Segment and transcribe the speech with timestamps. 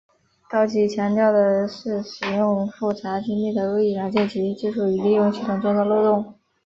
[0.49, 6.33] 高级强调的是使用复杂精密的恶意软件及技术以利用系统中的漏洞。